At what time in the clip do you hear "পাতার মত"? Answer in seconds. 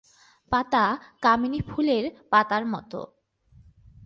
2.29-2.91